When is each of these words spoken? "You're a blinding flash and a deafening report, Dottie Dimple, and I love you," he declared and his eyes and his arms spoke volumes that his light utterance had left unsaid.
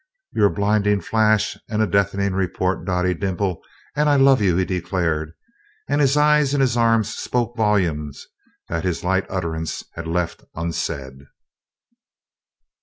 "You're 0.31 0.47
a 0.47 0.49
blinding 0.49 0.99
flash 0.99 1.55
and 1.69 1.79
a 1.79 1.85
deafening 1.85 2.33
report, 2.33 2.85
Dottie 2.85 3.13
Dimple, 3.13 3.61
and 3.95 4.09
I 4.09 4.15
love 4.15 4.41
you," 4.41 4.57
he 4.57 4.65
declared 4.65 5.31
and 5.87 6.01
his 6.01 6.17
eyes 6.17 6.55
and 6.55 6.61
his 6.61 6.75
arms 6.75 7.13
spoke 7.15 7.55
volumes 7.55 8.25
that 8.67 8.83
his 8.83 9.03
light 9.03 9.27
utterance 9.29 9.83
had 9.93 10.07
left 10.07 10.43
unsaid. 10.55 11.19